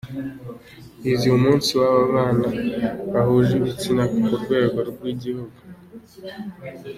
Bizihije 1.01 1.27
umunsi 1.39 1.69
w’ababana 1.79 2.47
bahuje 3.13 3.51
ibitsina 3.59 4.03
ku 4.25 4.33
rwego 4.43 4.77
rw’ 4.89 5.01
igihugu 5.13 5.57